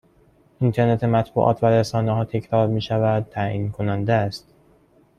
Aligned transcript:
اینترنت 0.59 1.03
مطبوعات 1.03 1.63
و 1.63 1.65
رسانه 1.65 2.11
ها 2.11 2.25
تکرار 2.25 2.67
می 2.67 2.81
شود 2.81 3.23
تعیین 3.31 3.71
کننده 3.71 4.13
است 4.13 4.47